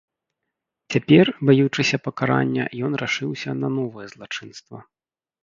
[0.95, 4.77] Цяпер, баючыся пакарання, ён рашыўся на новае злачынства.